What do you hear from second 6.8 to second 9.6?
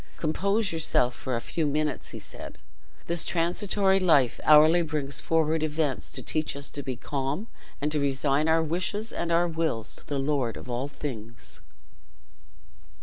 be calm, and to resign our wishes and our